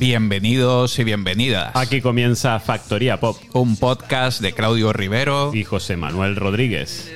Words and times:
Bienvenidos 0.00 0.98
y 0.98 1.04
bienvenidas. 1.04 1.76
Aquí 1.76 2.00
comienza 2.00 2.58
Factoría 2.58 3.20
Pop 3.20 3.36
Un 3.52 3.76
podcast 3.76 4.40
de 4.40 4.54
Claudio 4.54 4.94
Rivero. 4.94 5.50
y 5.52 5.62
José 5.62 5.98
Manuel 5.98 6.36
Rodríguez. 6.36 7.12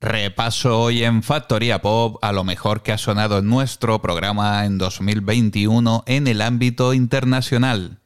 Repaso 0.00 0.80
hoy 0.80 1.04
en 1.04 1.22
Factoría 1.22 1.82
Pop 1.82 2.16
a 2.22 2.32
lo 2.32 2.42
mejor 2.42 2.82
que 2.82 2.92
ha 2.92 2.98
sonado 2.98 3.36
en 3.36 3.48
nuestro 3.50 4.00
programa 4.00 4.64
en 4.64 4.78
2021 4.78 6.04
en 6.06 6.26
el 6.26 6.40
ámbito 6.40 6.94
internacional. 6.94 8.00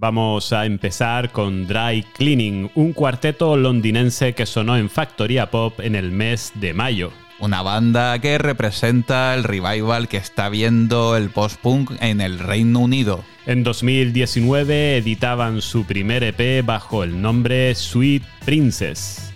Vamos 0.00 0.54
a 0.54 0.64
empezar 0.64 1.30
con 1.30 1.66
Dry 1.66 2.06
Cleaning, 2.14 2.70
un 2.74 2.94
cuarteto 2.94 3.54
londinense 3.58 4.32
que 4.32 4.46
sonó 4.46 4.78
en 4.78 4.88
Factoría 4.88 5.50
Pop 5.50 5.78
en 5.78 5.94
el 5.94 6.10
mes 6.10 6.52
de 6.54 6.72
mayo. 6.72 7.12
Una 7.38 7.60
banda 7.60 8.18
que 8.18 8.38
representa 8.38 9.34
el 9.34 9.44
revival 9.44 10.08
que 10.08 10.16
está 10.16 10.48
viendo 10.48 11.18
el 11.18 11.28
post-punk 11.28 11.92
en 12.00 12.22
el 12.22 12.38
Reino 12.38 12.78
Unido. 12.78 13.22
En 13.44 13.62
2019 13.62 14.96
editaban 14.96 15.60
su 15.60 15.84
primer 15.84 16.24
EP 16.24 16.64
bajo 16.64 17.04
el 17.04 17.20
nombre 17.20 17.74
Sweet 17.74 18.22
Princess. 18.46 19.34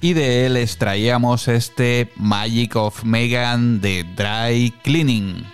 Y 0.00 0.12
de 0.12 0.46
él 0.46 0.56
extraíamos 0.56 1.48
este 1.48 2.12
Magic 2.14 2.76
of 2.76 3.02
Megan 3.02 3.80
de 3.80 4.04
Dry 4.14 4.72
Cleaning. 4.84 5.44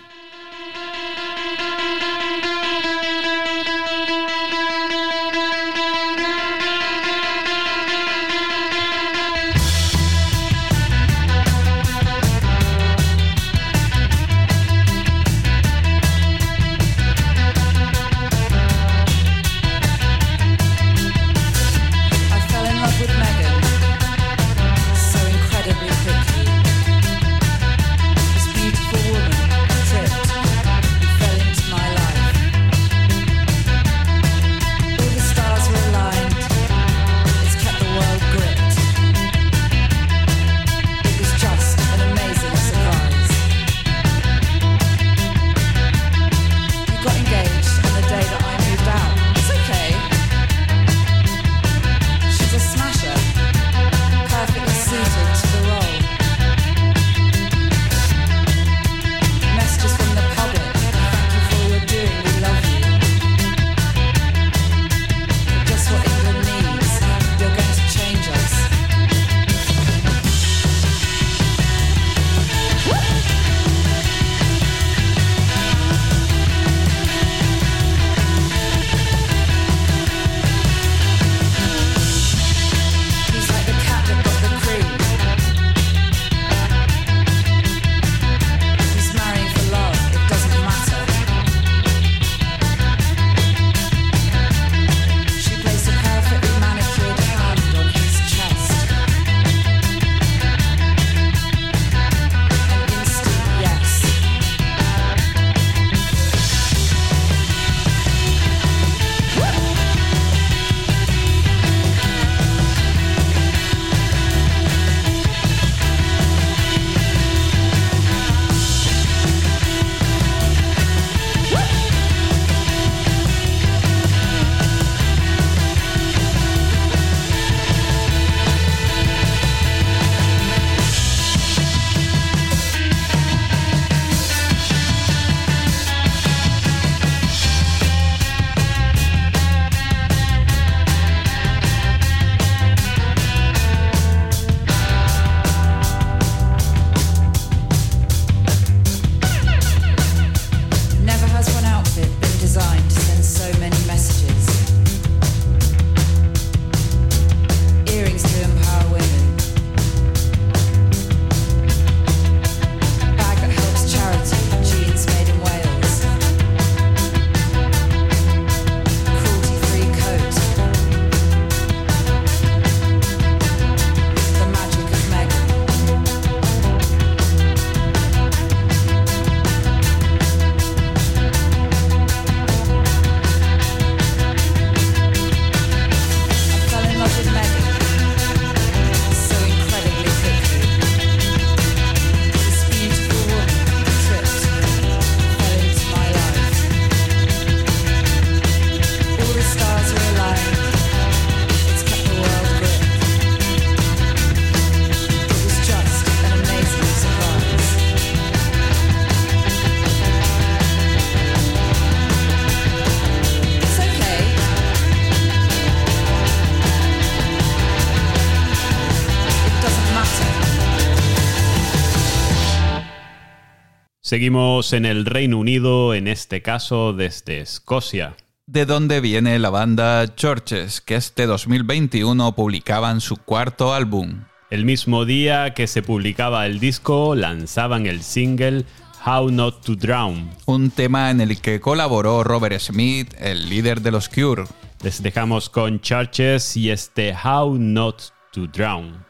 Seguimos 224.06 224.72
en 224.72 224.86
el 224.86 225.04
Reino 225.04 225.36
Unido, 225.36 225.92
en 225.92 226.06
este 226.06 226.40
caso 226.40 226.92
desde 226.92 227.40
Escocia. 227.40 228.14
De 228.46 228.64
donde 228.64 229.00
viene 229.00 229.36
la 229.40 229.50
banda 229.50 230.14
Churches, 230.14 230.80
que 230.80 230.94
este 230.94 231.26
2021 231.26 232.36
publicaban 232.36 233.00
su 233.00 233.16
cuarto 233.16 233.74
álbum. 233.74 234.22
El 234.48 234.64
mismo 234.64 235.06
día 235.06 235.54
que 235.54 235.66
se 235.66 235.82
publicaba 235.82 236.46
el 236.46 236.60
disco, 236.60 237.16
lanzaban 237.16 237.86
el 237.86 238.00
single 238.00 238.64
How 239.04 239.32
Not 239.32 239.64
to 239.64 239.74
Drown. 239.74 240.30
Un 240.44 240.70
tema 240.70 241.10
en 241.10 241.20
el 241.20 241.40
que 241.40 241.58
colaboró 241.58 242.22
Robert 242.22 242.60
Smith, 242.60 243.12
el 243.18 243.48
líder 243.48 243.80
de 243.80 243.90
los 243.90 244.08
Cure. 244.08 244.44
Les 244.84 245.02
dejamos 245.02 245.50
con 245.50 245.80
Churches 245.80 246.56
y 246.56 246.70
este 246.70 247.12
How 247.12 247.58
Not 247.58 248.02
to 248.30 248.46
Drown. 248.46 249.05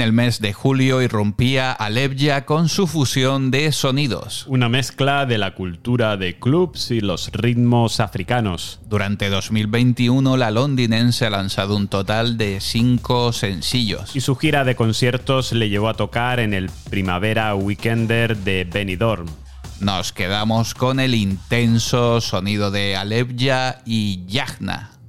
en 0.00 0.04
el 0.04 0.12
mes 0.14 0.40
de 0.40 0.54
julio 0.54 1.02
irrumpía 1.02 1.72
Alevia 1.72 2.46
con 2.46 2.70
su 2.70 2.86
fusión 2.86 3.50
de 3.50 3.70
sonidos. 3.70 4.46
Una 4.48 4.70
mezcla 4.70 5.26
de 5.26 5.36
la 5.36 5.54
cultura 5.54 6.16
de 6.16 6.38
clubs 6.38 6.90
y 6.90 7.02
los 7.02 7.30
ritmos 7.32 8.00
africanos. 8.00 8.80
Durante 8.86 9.28
2021 9.28 10.38
la 10.38 10.50
londinense 10.50 11.26
ha 11.26 11.30
lanzado 11.30 11.76
un 11.76 11.88
total 11.88 12.38
de 12.38 12.60
cinco 12.60 13.34
sencillos. 13.34 14.16
Y 14.16 14.22
su 14.22 14.36
gira 14.36 14.64
de 14.64 14.74
conciertos 14.74 15.52
le 15.52 15.68
llevó 15.68 15.90
a 15.90 15.94
tocar 15.94 16.40
en 16.40 16.54
el 16.54 16.70
Primavera 16.88 17.54
Weekender 17.54 18.38
de 18.38 18.64
Benidorm. 18.64 19.26
Nos 19.80 20.14
quedamos 20.14 20.72
con 20.72 20.98
el 20.98 21.14
intenso 21.14 22.22
sonido 22.22 22.70
de 22.70 22.96
Alevia 22.96 23.82
y 23.84 24.24
Yagna. 24.26 24.99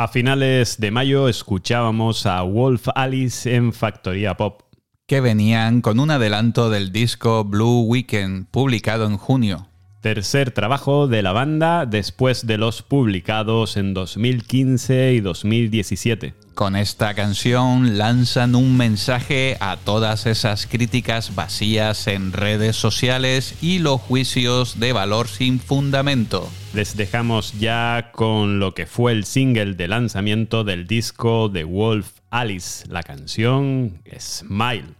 A 0.00 0.06
finales 0.06 0.78
de 0.78 0.92
mayo 0.92 1.28
escuchábamos 1.28 2.24
a 2.24 2.42
Wolf 2.42 2.86
Alice 2.94 3.52
en 3.52 3.72
Factoría 3.72 4.36
Pop. 4.36 4.62
Que 5.08 5.20
venían 5.20 5.80
con 5.80 5.98
un 5.98 6.12
adelanto 6.12 6.70
del 6.70 6.92
disco 6.92 7.42
Blue 7.42 7.80
Weekend, 7.80 8.46
publicado 8.48 9.06
en 9.06 9.16
junio 9.16 9.66
tercer 10.14 10.52
trabajo 10.52 11.06
de 11.06 11.20
la 11.20 11.32
banda 11.32 11.84
después 11.84 12.46
de 12.46 12.56
los 12.56 12.80
publicados 12.80 13.76
en 13.76 13.92
2015 13.92 15.12
y 15.12 15.20
2017. 15.20 16.32
Con 16.54 16.76
esta 16.76 17.12
canción 17.12 17.98
lanzan 17.98 18.54
un 18.54 18.78
mensaje 18.78 19.58
a 19.60 19.76
todas 19.76 20.24
esas 20.24 20.66
críticas 20.66 21.34
vacías 21.34 22.06
en 22.06 22.32
redes 22.32 22.74
sociales 22.74 23.54
y 23.60 23.80
los 23.80 24.00
juicios 24.00 24.80
de 24.80 24.94
valor 24.94 25.28
sin 25.28 25.60
fundamento. 25.60 26.48
Les 26.72 26.96
dejamos 26.96 27.52
ya 27.60 28.10
con 28.14 28.60
lo 28.60 28.72
que 28.72 28.86
fue 28.86 29.12
el 29.12 29.26
single 29.26 29.74
de 29.74 29.88
lanzamiento 29.88 30.64
del 30.64 30.86
disco 30.86 31.50
de 31.50 31.64
Wolf 31.64 32.12
Alice, 32.30 32.86
la 32.88 33.02
canción 33.02 34.00
Smile. 34.18 34.97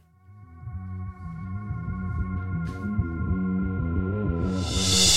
Mm-hmm. 4.59 5.08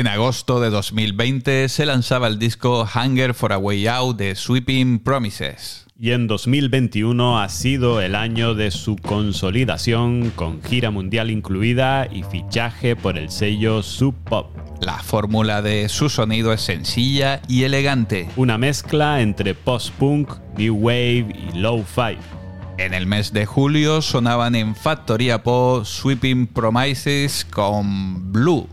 En 0.00 0.06
agosto 0.06 0.60
de 0.60 0.70
2020 0.70 1.68
se 1.68 1.84
lanzaba 1.84 2.26
el 2.26 2.38
disco 2.38 2.88
Hunger 2.88 3.34
for 3.34 3.52
a 3.52 3.58
Way 3.58 3.86
Out 3.86 4.16
de 4.16 4.34
Sweeping 4.34 5.00
Promises. 5.00 5.84
Y 5.98 6.12
en 6.12 6.26
2021 6.26 7.38
ha 7.38 7.46
sido 7.50 8.00
el 8.00 8.14
año 8.14 8.54
de 8.54 8.70
su 8.70 8.96
consolidación 8.96 10.32
con 10.34 10.62
gira 10.62 10.90
mundial 10.90 11.30
incluida 11.30 12.08
y 12.10 12.22
fichaje 12.22 12.96
por 12.96 13.18
el 13.18 13.28
sello 13.28 13.82
Sub 13.82 14.14
Pop. 14.24 14.46
La 14.80 15.02
fórmula 15.02 15.60
de 15.60 15.90
su 15.90 16.08
sonido 16.08 16.54
es 16.54 16.62
sencilla 16.62 17.42
y 17.46 17.64
elegante. 17.64 18.30
Una 18.36 18.56
mezcla 18.56 19.20
entre 19.20 19.54
post-punk, 19.54 20.32
new 20.56 20.76
wave 20.76 21.26
y 21.28 21.58
low-fi. 21.58 22.16
En 22.78 22.94
el 22.94 23.04
mes 23.06 23.34
de 23.34 23.44
julio 23.44 24.00
sonaban 24.00 24.54
en 24.54 24.74
Factoría 24.74 25.42
Pop 25.42 25.84
Sweeping 25.84 26.46
Promises 26.46 27.44
con 27.44 28.32
Blue. 28.32 28.66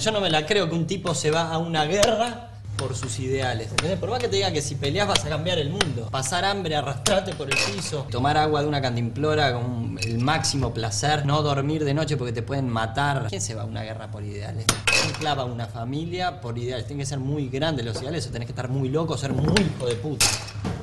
Yo 0.00 0.10
no 0.10 0.20
me 0.20 0.30
la 0.30 0.46
creo 0.46 0.68
que 0.68 0.74
un 0.74 0.86
tipo 0.86 1.14
se 1.14 1.30
va 1.30 1.52
a 1.52 1.58
una 1.58 1.84
guerra 1.84 2.48
por 2.80 2.96
sus 2.96 3.18
ideales. 3.18 3.70
¿entendés? 3.70 3.98
Por 3.98 4.08
más 4.08 4.18
que 4.18 4.28
te 4.28 4.36
diga 4.36 4.50
que 4.50 4.62
si 4.62 4.74
peleas 4.74 5.06
vas 5.06 5.24
a 5.24 5.28
cambiar 5.28 5.58
el 5.58 5.68
mundo. 5.68 6.08
Pasar 6.10 6.46
hambre, 6.46 6.74
arrastrarte 6.74 7.34
por 7.34 7.48
el 7.50 7.56
piso, 7.56 8.06
tomar 8.10 8.38
agua 8.38 8.62
de 8.62 8.68
una 8.68 8.80
cantimplora 8.80 9.52
con 9.52 9.98
el 10.02 10.18
máximo 10.18 10.72
placer, 10.72 11.26
no 11.26 11.42
dormir 11.42 11.84
de 11.84 11.92
noche 11.92 12.16
porque 12.16 12.32
te 12.32 12.42
pueden 12.42 12.68
matar. 12.70 13.26
¿Quién 13.28 13.42
se 13.42 13.54
va 13.54 13.62
a 13.62 13.66
una 13.66 13.82
guerra 13.82 14.10
por 14.10 14.24
ideales? 14.24 14.64
¿Quién 14.86 15.12
clava 15.12 15.44
una 15.44 15.66
familia 15.66 16.40
por 16.40 16.56
ideales? 16.56 16.86
Tienen 16.86 17.00
que 17.00 17.06
ser 17.06 17.18
muy 17.18 17.48
grandes 17.50 17.84
los 17.84 18.00
ideales 18.00 18.26
o 18.26 18.30
tenés 18.30 18.46
que 18.46 18.52
estar 18.52 18.70
muy 18.70 18.88
loco, 18.88 19.18
ser 19.18 19.34
muy 19.34 19.60
hijo 19.60 19.86
de 19.86 19.96
puta. 19.96 20.26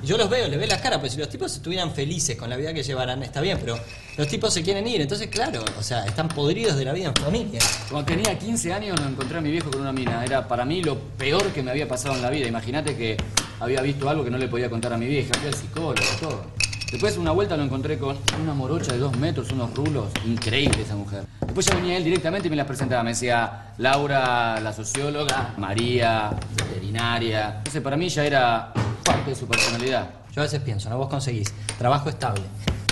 Yo 0.04 0.18
los 0.18 0.30
veo, 0.30 0.48
les 0.48 0.58
veo 0.58 0.68
las 0.68 0.82
caras, 0.82 1.00
pero 1.02 1.12
si 1.12 1.20
los 1.20 1.28
tipos 1.28 1.54
estuvieran 1.54 1.94
felices 1.94 2.38
con 2.38 2.50
la 2.50 2.56
vida 2.56 2.74
que 2.74 2.82
llevarán, 2.82 3.24
está 3.24 3.42
bien, 3.42 3.58
pero 3.60 3.78
los 4.16 4.28
tipos 4.28 4.54
se 4.54 4.64
quieren 4.64 4.88
ir, 4.88 5.02
entonces 5.02 5.28
claro, 5.28 5.66
o 5.78 5.84
sea, 5.84 6.06
están 6.06 6.30
podridos 6.30 6.78
de 6.78 6.86
la 6.86 6.94
vida 6.94 7.08
en 7.08 7.16
familia. 7.16 7.60
Cuando 7.90 8.06
tenía 8.06 8.38
15 8.38 8.74
años 8.74 9.00
lo 9.00 9.08
encontré 9.08 9.38
a 9.38 9.42
mi 9.42 9.52
viejo 9.52 9.70
con 9.70 9.82
una 9.82 9.92
mina. 9.92 10.24
Era 10.24 10.48
para 10.48 10.64
mí 10.64 10.82
lo 10.82 10.98
peor 10.98 11.44
que 11.48 11.62
me 11.62 11.72
había 11.72 11.88
pasado 11.88 12.16
en 12.16 12.22
la 12.22 12.30
vida. 12.30 12.48
Imagínate 12.48 12.96
que 12.96 13.18
había 13.60 13.82
visto 13.82 14.10
algo 14.10 14.24
que 14.24 14.30
no 14.30 14.38
le 14.38 14.48
podía 14.48 14.70
contar 14.70 14.94
a 14.94 14.98
mi 14.98 15.08
vieja. 15.08 15.34
Fui 15.34 15.48
al 15.48 15.54
psicólogo, 15.54 16.08
todo. 16.22 16.46
Después 16.92 17.18
una 17.18 17.32
vuelta 17.32 17.58
lo 17.58 17.64
encontré 17.64 17.98
con 17.98 18.18
una 18.42 18.54
morocha 18.54 18.94
de 18.94 19.00
dos 19.00 19.18
metros, 19.18 19.52
unos 19.52 19.74
rulos. 19.74 20.06
Increíble 20.26 20.84
esa 20.84 20.96
mujer. 20.96 21.26
Después 21.42 21.66
ya 21.66 21.76
venía 21.76 21.98
él 21.98 22.04
directamente 22.06 22.48
y 22.48 22.50
me 22.50 22.56
las 22.56 22.66
presentaba. 22.66 23.04
Me 23.04 23.10
decía 23.10 23.74
Laura, 23.78 24.60
la 24.62 24.72
socióloga, 24.72 25.54
María, 25.58 26.32
veterinaria. 26.56 27.56
Entonces 27.58 27.82
para 27.82 27.98
mí 27.98 28.08
ya 28.08 28.26
era 28.26 28.72
de 29.08 29.36
su 29.36 29.48
personalidad. 29.48 30.10
Yo 30.34 30.42
a 30.42 30.44
veces 30.44 30.60
pienso, 30.62 30.90
¿no? 30.90 30.98
Vos 30.98 31.08
conseguís 31.08 31.54
trabajo 31.78 32.10
estable, 32.10 32.44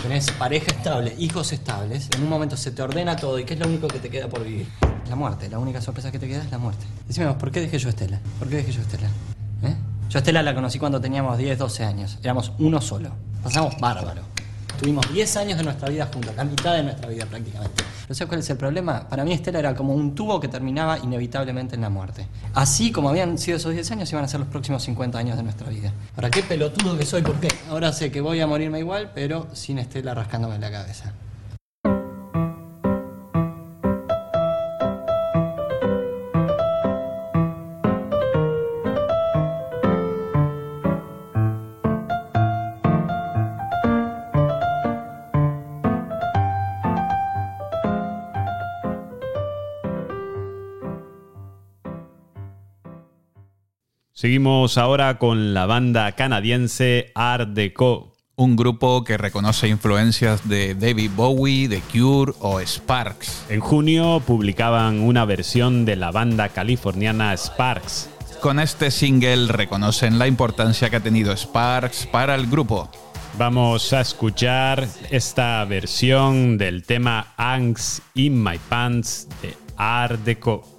tenés 0.02 0.32
pareja 0.32 0.68
estable, 0.68 1.14
hijos 1.18 1.52
estables, 1.52 2.10
en 2.16 2.24
un 2.24 2.30
momento 2.30 2.56
se 2.56 2.72
te 2.72 2.82
ordena 2.82 3.18
todo 3.18 3.38
y 3.38 3.44
¿qué 3.44 3.56
es 3.56 3.60
lo 3.60 3.68
único 3.68 3.90
que 3.90 4.00
te 4.00 4.10
queda 4.10 4.30
por 4.30 4.44
vivir? 4.44 4.66
La 5.10 5.16
muerte, 5.18 5.50
la 5.50 5.60
única 5.60 5.82
sorpresa 5.82 6.14
que 6.14 6.20
te 6.20 6.28
queda 6.28 6.42
es 6.44 6.52
la 6.52 6.58
muerte. 6.58 6.86
Decime 7.06 7.28
vos, 7.28 7.36
¿por 7.36 7.52
qué 7.52 7.60
dejé 7.60 7.80
yo 7.80 7.88
a 7.88 7.92
Estela? 7.92 8.22
¿Por 8.40 8.48
qué 8.48 8.56
dejé 8.56 8.72
yo 8.72 8.80
a 8.80 8.84
Estela? 8.84 9.08
¿Eh? 9.64 9.76
Yo 10.10 10.18
a 10.18 10.20
Estela 10.20 10.42
la 10.42 10.56
conocí 10.56 10.80
cuando 10.80 11.02
teníamos 11.02 11.38
10, 11.38 11.58
12 11.58 11.84
años, 11.84 12.18
éramos 12.24 12.54
uno 12.60 12.80
solo, 12.80 13.12
pasamos 13.44 13.76
bárbaro. 13.80 14.35
Tuvimos 14.80 15.12
10 15.14 15.38
años 15.38 15.58
de 15.58 15.64
nuestra 15.64 15.90
vida 15.90 16.10
juntos, 16.12 16.36
la 16.36 16.44
mitad 16.44 16.74
de 16.74 16.84
nuestra 16.84 17.08
vida 17.08 17.26
prácticamente. 17.26 17.84
¿No 18.10 18.14
sabes 18.14 18.28
cuál 18.28 18.40
es 18.42 18.50
el 18.50 18.58
problema? 18.58 19.08
Para 19.08 19.24
mí 19.24 19.34
Estela 19.34 19.60
era 19.60 19.74
como 19.74 19.94
un 19.94 20.14
tubo 20.14 20.40
que 20.40 20.48
terminaba 20.48 21.00
inevitablemente 21.00 21.76
en 21.76 21.82
la 21.82 21.90
muerte. 21.90 22.28
Así 22.54 22.92
como 22.92 23.10
habían 23.10 23.38
sido 23.38 23.58
esos 23.58 23.74
10 23.74 23.92
años, 23.92 24.12
iban 24.12 24.26
a 24.26 24.28
ser 24.28 24.42
los 24.42 24.50
próximos 24.50 24.84
50 24.84 25.18
años 25.18 25.38
de 25.38 25.44
nuestra 25.44 25.70
vida. 25.70 25.92
Ahora, 26.16 26.30
qué 26.30 26.44
pelotudo 26.44 26.98
que 26.98 27.06
soy, 27.06 27.22
¿por 27.22 27.40
qué? 27.40 27.48
Ahora 27.70 27.94
sé 27.94 28.12
que 28.12 28.22
voy 28.22 28.42
a 28.42 28.48
morirme 28.48 28.80
igual, 28.80 29.12
pero 29.16 29.48
sin 29.54 29.80
Estela 29.80 30.14
rascándome 30.14 30.60
la 30.60 30.70
cabeza. 30.70 31.14
Seguimos 54.18 54.78
ahora 54.78 55.18
con 55.18 55.54
la 55.54 55.66
banda 55.66 56.14
canadiense 56.14 57.12
Art 57.16 57.50
Deco. 57.50 58.14
Un 58.38 58.56
grupo 58.56 59.04
que 59.04 59.18
reconoce 59.18 59.68
influencias 59.68 60.48
de 60.48 60.74
David 60.74 61.12
Bowie, 61.18 61.68
The 61.68 61.82
Cure 61.92 62.32
o 62.40 62.62
Sparks. 62.62 63.48
En 63.50 63.60
junio 63.60 64.22
publicaban 64.26 65.02
una 65.02 65.26
versión 65.26 65.84
de 65.84 65.98
la 65.98 66.12
banda 66.12 66.48
californiana 66.48 67.36
Sparks. 67.36 68.10
Con 68.40 68.62
este 68.62 68.90
single 68.90 69.48
reconocen 69.52 70.18
la 70.18 70.28
importancia 70.28 70.90
que 70.90 70.96
ha 70.96 71.04
tenido 71.04 71.36
Sparks 71.36 72.06
para 72.06 72.36
el 72.36 72.48
grupo. 72.48 72.90
Vamos 73.38 73.92
a 73.92 74.00
escuchar 74.00 74.88
esta 75.10 75.66
versión 75.66 76.58
del 76.58 76.84
tema 76.84 77.34
Angst 77.36 78.00
in 78.14 78.42
My 78.42 78.60
Pants 78.70 79.28
de 79.42 79.58
Art 79.76 80.22
Deco. 80.22 80.75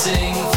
sing 0.00 0.49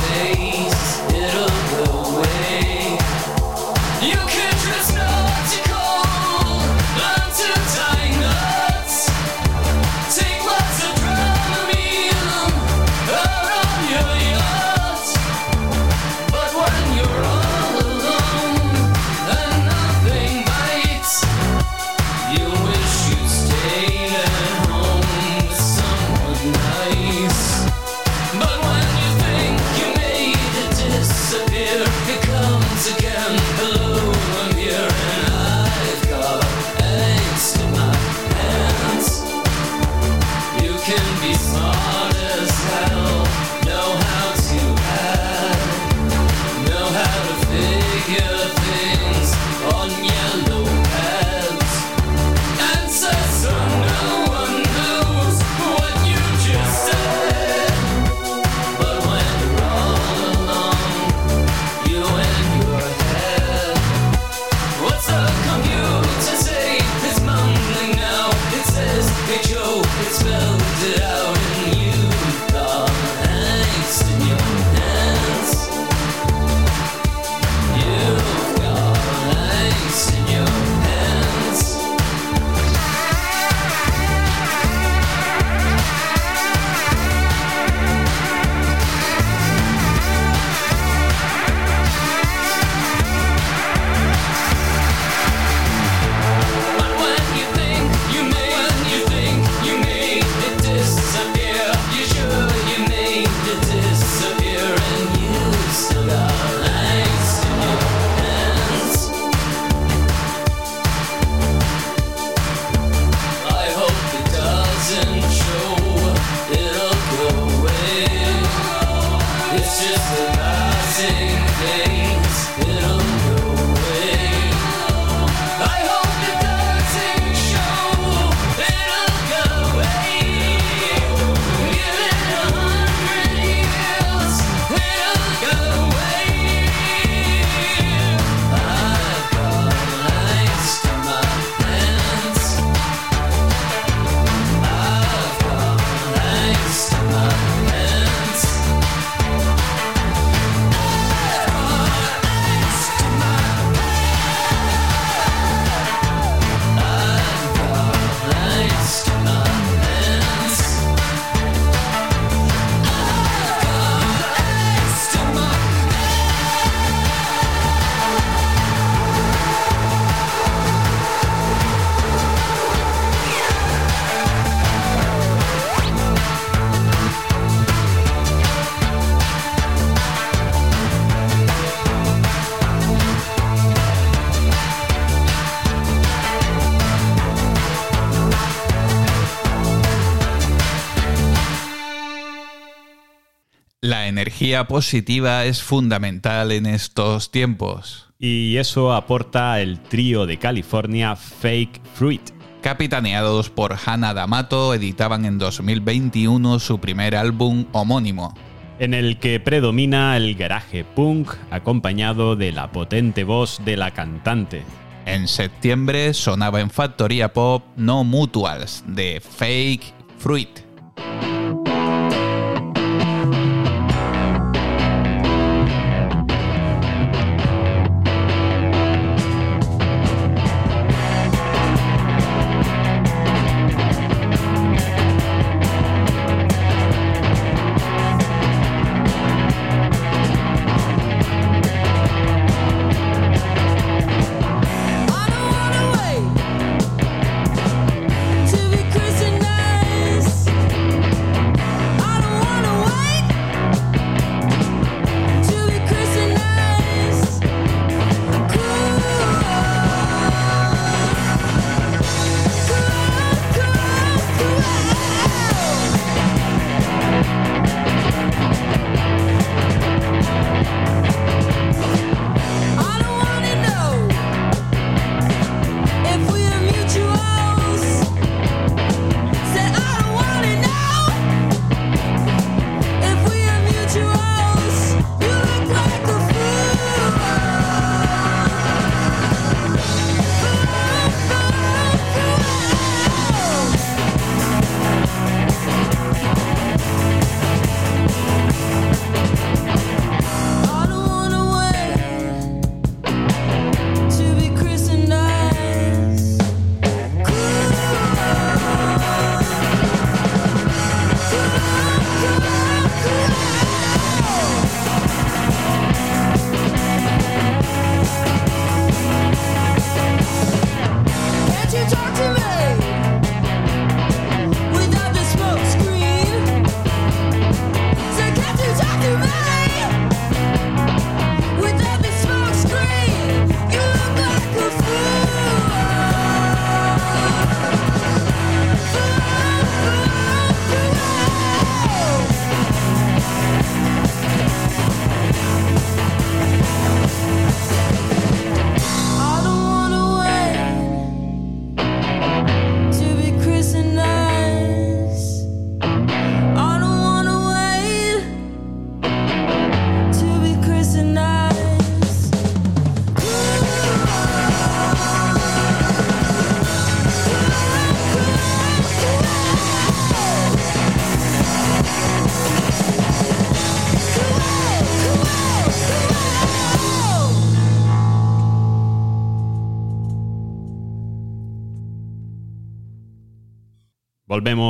La 193.83 194.07
energía 194.07 194.65
positiva 194.69 195.43
es 195.43 195.61
fundamental 195.61 196.53
en 196.53 196.67
estos 196.67 197.31
tiempos. 197.31 198.07
Y 198.17 198.55
eso 198.55 198.93
aporta 198.93 199.59
el 199.59 199.81
trío 199.81 200.25
de 200.25 200.39
California 200.39 201.17
Fake 201.17 201.81
Fruit. 201.93 202.21
Capitaneados 202.61 203.49
por 203.49 203.75
Hannah 203.85 204.13
D'Amato, 204.13 204.73
editaban 204.73 205.25
en 205.25 205.37
2021 205.37 206.59
su 206.59 206.79
primer 206.79 207.13
álbum 207.17 207.65
homónimo. 207.73 208.33
en 208.79 208.93
el 208.93 209.19
que 209.19 209.41
predomina 209.41 210.15
el 210.15 210.35
garaje 210.35 210.85
punk 210.85 211.33
acompañado 211.51 212.37
de 212.37 212.53
la 212.53 212.71
potente 212.71 213.25
voz 213.25 213.59
de 213.65 213.75
la 213.75 213.91
cantante. 213.91 214.63
En 215.05 215.27
septiembre 215.27 216.13
sonaba 216.13 216.61
en 216.61 216.69
Factoría 216.69 217.33
Pop 217.33 217.65
No 217.75 218.05
Mutuals 218.05 218.85
de 218.87 219.19
Fake 219.19 219.93
Fruit. 220.19 220.61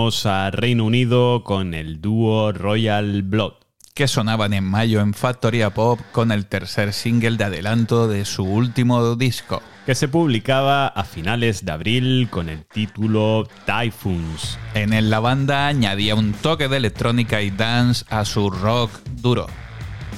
A 0.03 0.51
Reino 0.51 0.83
Unido 0.83 1.45
con 1.45 1.73
el 1.73 2.01
dúo 2.01 2.51
Royal 2.51 3.21
Blood. 3.21 3.53
que 3.93 4.09
sonaban 4.09 4.53
en 4.53 4.65
mayo 4.65 4.99
en 4.99 5.13
Factoría 5.13 5.69
Pop 5.69 5.97
con 6.11 6.33
el 6.33 6.45
tercer 6.45 6.91
single 6.91 7.37
de 7.37 7.45
adelanto 7.45 8.09
de 8.09 8.25
su 8.25 8.43
último 8.43 9.15
disco. 9.15 9.61
que 9.85 9.95
se 9.95 10.09
publicaba 10.09 10.87
a 10.87 11.05
finales 11.05 11.63
de 11.63 11.71
abril 11.71 12.27
con 12.29 12.49
el 12.49 12.65
título 12.65 13.47
Typhoons. 13.65 14.59
En 14.73 14.91
él 14.91 15.09
la 15.09 15.21
banda 15.21 15.67
añadía 15.67 16.15
un 16.15 16.33
toque 16.33 16.67
de 16.67 16.75
electrónica 16.77 17.41
y 17.41 17.49
dance 17.49 18.03
a 18.09 18.25
su 18.25 18.49
rock 18.49 18.91
duro. 19.21 19.47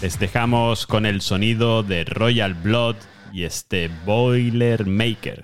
Les 0.02 0.17
dejamos 0.17 0.88
con 0.88 1.06
el 1.06 1.21
sonido 1.21 1.84
de 1.84 2.06
Royal 2.06 2.56
Blood 2.56 2.95
y 3.32 3.43
este 3.43 3.91
Boiler 4.04 4.88
Maker. 4.88 5.43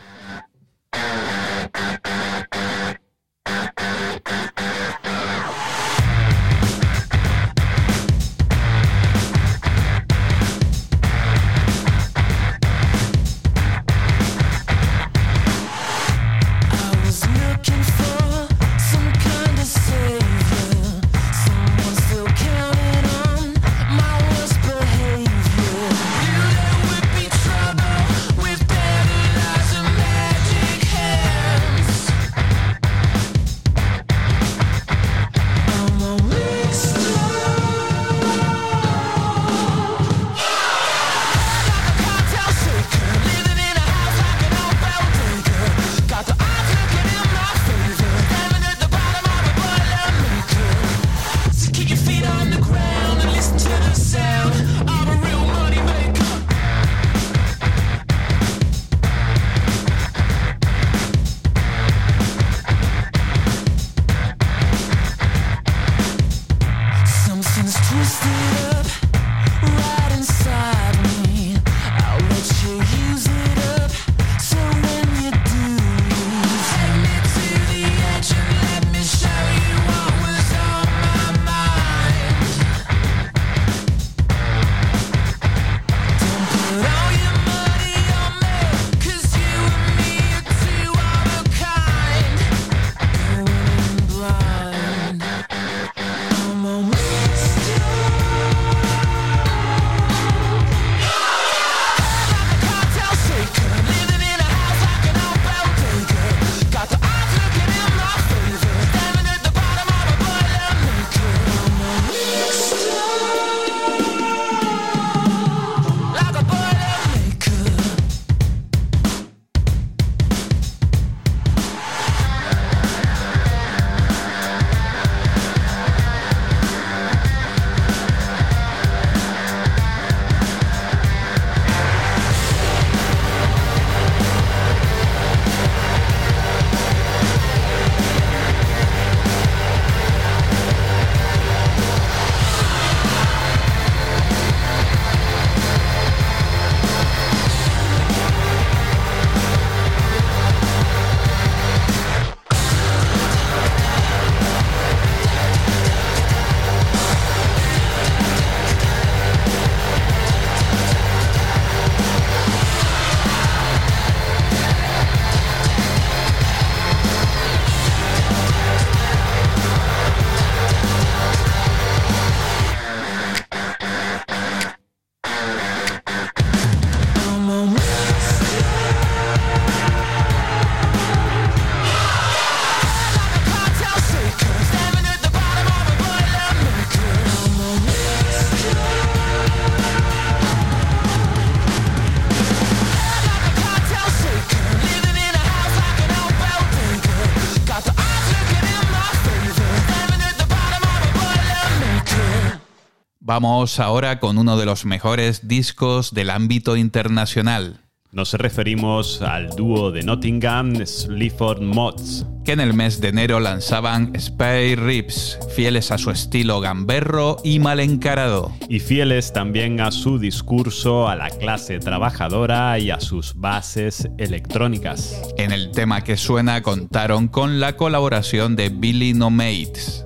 Vamos 203.31 203.79
ahora 203.79 204.19
con 204.19 204.37
uno 204.37 204.57
de 204.57 204.65
los 204.65 204.83
mejores 204.83 205.47
discos 205.47 206.13
del 206.13 206.31
ámbito 206.31 206.75
internacional, 206.75 207.77
Nos 208.11 208.33
referimos 208.33 209.21
al 209.21 209.51
dúo 209.55 209.89
de 209.93 210.03
Nottingham, 210.03 210.85
Sleaford 210.85 211.61
Mods. 211.61 212.25
que 212.43 212.51
en 212.51 212.59
el 212.59 212.73
mes 212.73 212.99
de 212.99 213.07
enero 213.07 213.39
lanzaban 213.39 214.11
Spare 214.19 214.75
Ribs, 214.75 215.39
fieles 215.55 215.91
a 215.91 215.97
su 215.97 216.11
estilo 216.11 216.59
gamberro 216.59 217.37
y 217.45 217.59
mal 217.59 217.79
encarado. 217.79 218.51
y 218.67 218.81
fieles 218.81 219.31
también 219.31 219.79
a 219.79 219.91
su 219.91 220.19
discurso 220.19 221.07
a 221.07 221.15
la 221.15 221.29
clase 221.29 221.79
trabajadora 221.79 222.77
y 222.79 222.91
a 222.91 222.99
sus 222.99 223.35
bases 223.35 224.09
electrónicas. 224.17 225.21
En 225.37 225.53
el 225.53 225.71
tema 225.71 226.03
que 226.03 226.17
suena 226.17 226.61
contaron 226.61 227.29
con 227.29 227.61
la 227.61 227.77
colaboración 227.77 228.57
de 228.57 228.67
Billy 228.67 229.13
No 229.13 229.29
Mates, 229.29 230.05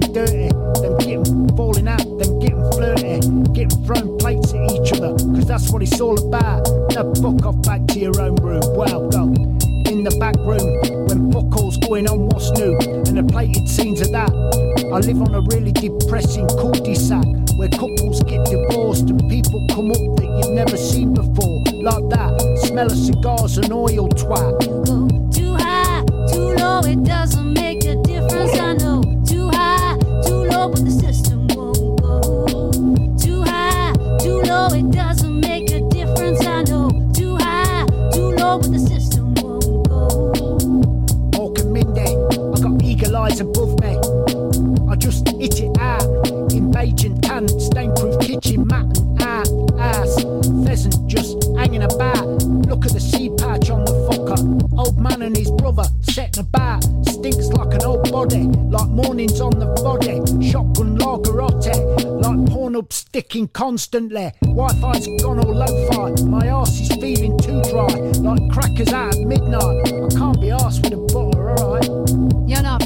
that's 5.51 5.69
what 5.69 5.83
it's 5.83 5.99
all 5.99 6.17
about. 6.17 6.65
Now 6.95 7.11
fuck 7.15 7.45
off 7.45 7.61
back 7.63 7.85
to 7.87 7.99
your 7.99 8.17
own 8.21 8.35
room. 8.35 8.63
Well, 8.73 9.09
go 9.09 9.23
in 9.91 10.05
the 10.05 10.15
back 10.17 10.37
room 10.37 10.63
when 11.07 11.29
buckles 11.29 11.75
going 11.75 12.07
on 12.07 12.27
what's 12.27 12.49
new 12.51 12.77
and 12.79 13.17
the 13.17 13.23
plated 13.23 13.67
scenes 13.67 13.99
of 13.99 14.13
that. 14.13 14.31
I 14.93 14.99
live 14.99 15.21
on 15.21 15.35
a 15.35 15.41
really 15.41 15.73
depressing 15.73 16.47
cul-de-sac 16.47 17.25
where 17.57 17.67
couples 17.67 18.23
get 18.23 18.45
divorced 18.45 19.09
and 19.09 19.19
people 19.29 19.59
come 19.67 19.91
up 19.91 20.15
that 20.23 20.31
you've 20.39 20.55
never 20.55 20.77
seen 20.77 21.13
before. 21.13 21.59
Like 21.83 22.07
that, 22.15 22.31
smell 22.67 22.89
of 22.89 22.97
cigars 22.97 23.57
and 23.57 23.73
oil 23.73 24.07
twat. 24.07 24.55
go 24.85 25.09
too 25.31 25.55
high, 25.55 26.05
too 26.31 26.55
low, 26.55 26.79
it 26.79 27.03
doesn't 27.03 27.53
make 27.55 27.70
sticking 63.31 63.47
constantly. 63.47 64.29
Wi-Fi's 64.41 65.07
gone 65.21 65.39
all 65.39 65.55
lo-fi. 65.55 66.21
My 66.25 66.49
arse 66.49 66.81
is 66.81 66.91
feeling 66.97 67.37
too 67.39 67.61
dry, 67.71 67.87
like 68.19 68.51
crackers 68.51 68.91
out 68.91 69.15
at 69.15 69.21
midnight. 69.21 69.87
I 69.87 70.09
can't 70.19 70.41
be 70.41 70.51
arsed 70.51 70.83
with 70.83 70.93
a 70.93 70.97
butter, 70.97 71.51
alright. 71.51 71.87
You're 72.49 72.61
not 72.61 72.80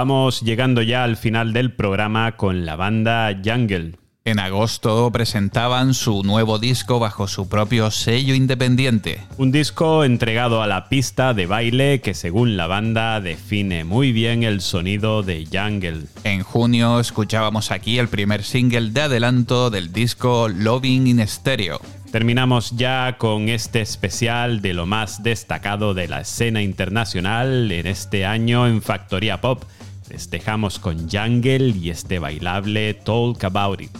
Vamos 0.00 0.42
llegando 0.42 0.80
ya 0.80 1.02
al 1.02 1.16
final 1.16 1.52
del 1.52 1.72
programa 1.72 2.36
con 2.36 2.64
la 2.64 2.76
banda 2.76 3.36
Jungle. 3.44 3.96
En 4.24 4.38
agosto 4.38 5.10
presentaban 5.10 5.92
su 5.92 6.22
nuevo 6.22 6.60
disco 6.60 7.00
bajo 7.00 7.26
su 7.26 7.48
propio 7.48 7.90
sello 7.90 8.32
independiente. 8.32 9.18
Un 9.38 9.50
disco 9.50 10.04
entregado 10.04 10.62
a 10.62 10.68
la 10.68 10.88
pista 10.88 11.34
de 11.34 11.46
baile 11.46 12.00
que 12.00 12.14
según 12.14 12.56
la 12.56 12.68
banda 12.68 13.20
define 13.20 13.82
muy 13.82 14.12
bien 14.12 14.44
el 14.44 14.60
sonido 14.60 15.24
de 15.24 15.48
Jungle. 15.52 16.04
En 16.22 16.44
junio 16.44 17.00
escuchábamos 17.00 17.72
aquí 17.72 17.98
el 17.98 18.06
primer 18.06 18.44
single 18.44 18.92
de 18.92 19.00
adelanto 19.00 19.68
del 19.68 19.92
disco 19.92 20.46
Loving 20.48 21.08
in 21.08 21.26
Stereo. 21.26 21.80
Terminamos 22.12 22.70
ya 22.76 23.16
con 23.18 23.48
este 23.48 23.80
especial 23.80 24.62
de 24.62 24.74
lo 24.74 24.86
más 24.86 25.24
destacado 25.24 25.92
de 25.92 26.06
la 26.06 26.20
escena 26.20 26.62
internacional 26.62 27.72
en 27.72 27.88
este 27.88 28.24
año 28.24 28.68
en 28.68 28.80
Factoría 28.80 29.40
Pop. 29.40 29.64
Les 30.10 30.30
dejamos 30.30 30.78
con 30.78 31.08
Jungle 31.08 31.68
y 31.68 31.90
este 31.90 32.18
bailable 32.18 32.94
Talk 32.94 33.44
About 33.44 33.80
It. 33.82 33.90